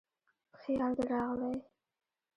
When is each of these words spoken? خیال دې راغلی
خیال 0.61 0.91
دې 0.97 1.03
راغلی 1.11 1.53